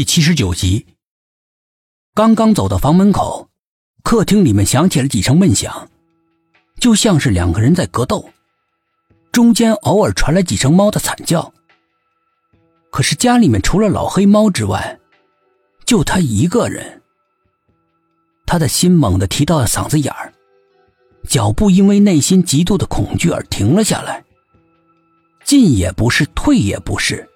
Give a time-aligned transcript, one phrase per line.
[0.00, 0.86] 第七十九集。
[2.14, 3.50] 刚刚走到房门口，
[4.02, 5.90] 客厅里面响起了几声闷响，
[6.78, 8.30] 就像是两个人在格斗，
[9.30, 11.52] 中间偶尔传来几声猫的惨叫。
[12.90, 14.98] 可是家里面除了老黑猫之外，
[15.84, 17.02] 就他一个人。
[18.46, 20.32] 他的心猛地提到了嗓子眼儿，
[21.28, 24.24] 脚步因为内心极度的恐惧而停了下来，
[25.44, 27.28] 进也不是，退也不是，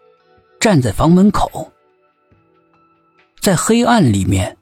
[0.59, 1.71] 站在房门口。
[3.45, 4.57] 在黑暗里面，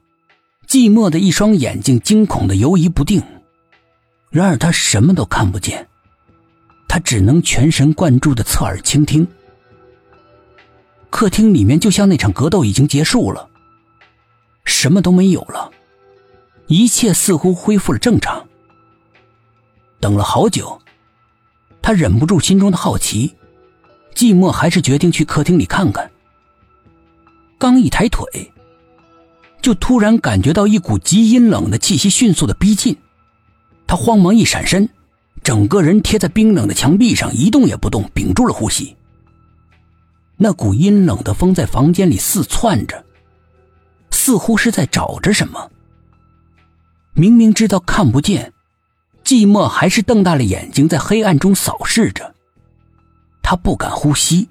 [0.67, 3.23] 寂寞的一双眼睛惊恐的游移不定。
[4.29, 5.87] 然而他什么都看不见，
[6.89, 9.25] 他只能全神贯注的侧耳倾听。
[11.09, 13.49] 客厅里面就像那场格斗已经结束了，
[14.65, 15.71] 什么都没有了，
[16.67, 18.45] 一切似乎恢复了正常。
[20.01, 20.77] 等了好久，
[21.81, 23.33] 他忍不住心中的好奇，
[24.13, 26.11] 寂寞还是决定去客厅里看看。
[27.57, 28.27] 刚一抬腿。
[29.63, 32.97] 就突然感觉到一股极阴冷的气息迅速的逼近，
[33.87, 34.89] 他慌忙一闪身，
[35.41, 38.97] 整个人贴在冰冷的墙壁上，一动也不动，屏住了呼吸。
[40.35, 43.05] 那股阴冷的风在房间里四窜着，
[44.11, 45.71] 似乎是在找着什么。
[47.13, 48.51] 明明知道看不见，
[49.23, 52.35] 寂寞还是瞪大了眼睛在黑暗中扫视着。
[53.41, 54.49] 他不敢呼吸，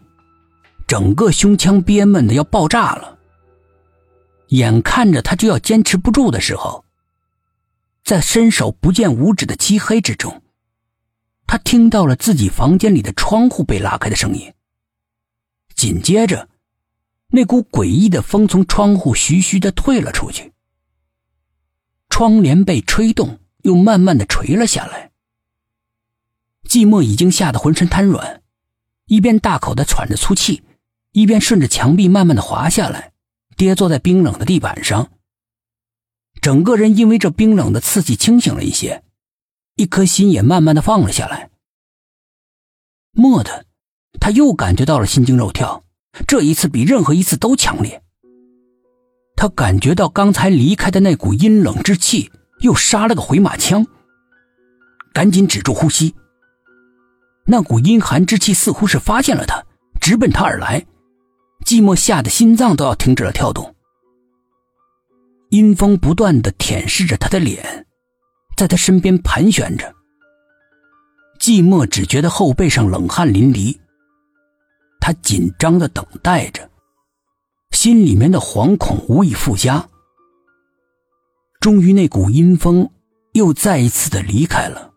[0.87, 3.19] 整个胸腔憋闷的要爆炸了。
[4.53, 6.85] 眼看着他就要坚持不住的时候，
[8.05, 10.43] 在伸手不见五指的漆黑之中，
[11.47, 14.53] 他听到了自己房间里的窗户被拉开的声音。
[15.75, 16.51] 紧接着，
[17.29, 20.53] 那股诡异的风从窗户徐徐的退了出去，
[22.11, 25.13] 窗帘被吹动，又慢慢的垂了下来。
[26.69, 28.43] 寂寞已经吓得浑身瘫软，
[29.07, 30.63] 一边大口的喘着粗气，
[31.13, 33.12] 一边顺着墙壁慢慢的滑下来。
[33.57, 35.11] 跌坐在冰冷的地板上，
[36.41, 39.03] 整个人因为这冰冷的刺激清醒了一些，
[39.77, 41.51] 一颗心也慢慢的放了下来。
[43.13, 43.67] 蓦地，
[44.21, 45.85] 他又感觉到了心惊肉跳，
[46.27, 48.03] 这一次比任何一次都强烈。
[49.37, 52.31] 他感觉到刚才离开的那股阴冷之气
[52.61, 53.87] 又杀了个回马枪，
[55.13, 56.15] 赶紧止住呼吸。
[57.45, 59.65] 那股阴寒之气似乎是发现了他，
[60.01, 60.87] 直奔他而来。
[61.65, 63.75] 寂寞吓得心脏都要停止了跳动，
[65.51, 67.87] 阴风不断的舔舐着他的脸，
[68.57, 69.95] 在他身边盘旋着。
[71.41, 73.77] 寂寞只觉得后背上冷汗淋漓，
[75.01, 76.71] 他紧张的等待着，
[77.71, 79.89] 心里面的惶恐无以复加。
[81.61, 82.91] 终于，那股阴风
[83.33, 84.93] 又再一次的离开了。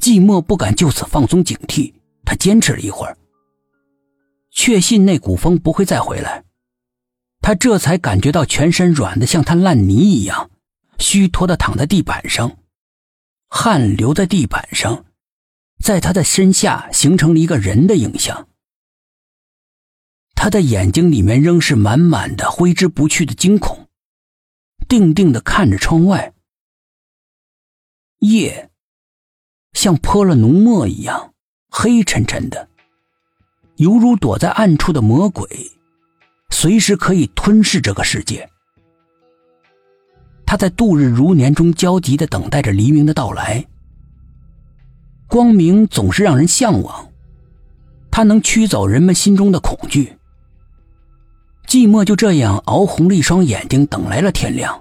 [0.00, 1.92] 寂寞不敢就此放松警惕，
[2.24, 3.16] 他坚持了一会儿。
[4.62, 6.44] 确信那股风不会再回来，
[7.40, 10.50] 他这才感觉到全身软的像滩烂泥一样，
[10.98, 12.58] 虚脱的躺在地板上，
[13.48, 15.06] 汗流在地板上，
[15.82, 18.48] 在他的身下形成了一个人的影像。
[20.34, 23.88] 他的眼睛里面仍是满满的挥之不去的惊恐，
[24.86, 26.34] 定定的看着窗外，
[28.18, 28.70] 夜
[29.72, 31.32] 像泼了浓墨一样
[31.70, 32.68] 黑沉沉的。
[33.80, 35.48] 犹如躲在暗处的魔鬼，
[36.50, 38.46] 随时可以吞噬这个世界。
[40.44, 43.64] 他在度日如年中焦急的等待着黎明的到来。
[45.26, 47.08] 光明总是让人向往，
[48.10, 50.14] 它能驱走人们心中的恐惧。
[51.66, 54.78] 寂寞就这样熬红了一双眼睛，等来了天亮。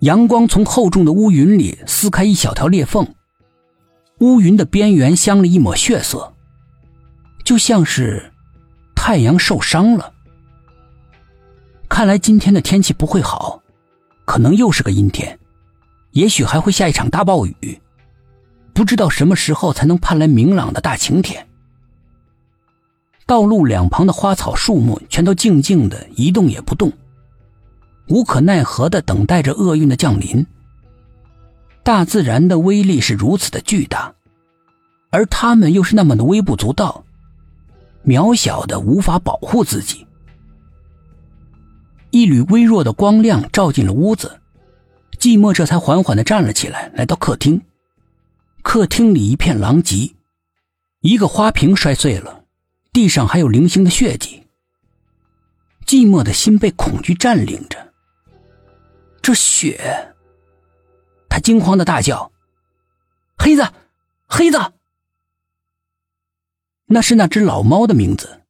[0.00, 3.06] 阳光从厚重的乌云里撕开一小条裂缝，
[4.18, 6.32] 乌云的边缘镶了一抹血色。
[7.46, 8.32] 就像是
[8.96, 10.12] 太阳受伤了，
[11.88, 13.62] 看来今天的天气不会好，
[14.24, 15.38] 可能又是个阴天，
[16.10, 17.80] 也许还会下一场大暴雨，
[18.74, 21.46] 不知道什么时候才能盼来明朗的大晴天。
[23.26, 26.92] 道路两旁的花草树木全都静静的一动也不动，
[28.08, 30.44] 无可奈何的等待着厄运的降临。
[31.84, 34.12] 大自然的威力是如此的巨大，
[35.10, 37.04] 而他们又是那么的微不足道。
[38.06, 40.06] 渺小的无法保护自己，
[42.10, 44.40] 一缕微弱的光亮照进了屋子，
[45.18, 47.60] 寂寞这才缓缓的站了起来，来到客厅。
[48.62, 50.14] 客厅里一片狼藉，
[51.00, 52.44] 一个花瓶摔碎了，
[52.92, 54.46] 地上还有零星的血迹。
[55.84, 57.92] 寂寞的心被恐惧占领着，
[59.20, 60.14] 这血，
[61.28, 62.30] 他惊慌的大叫
[63.36, 63.66] ：“黑子，
[64.28, 64.58] 黑子！”
[66.86, 68.42] 那是那只老猫的名字。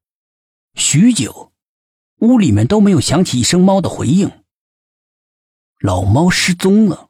[0.74, 1.52] 许久，
[2.20, 4.30] 屋里面都没有响起一声猫的回应。
[5.80, 7.08] 老猫失踪了。